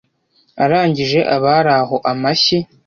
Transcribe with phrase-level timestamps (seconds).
[0.63, 2.57] Arangije abari aho amashyi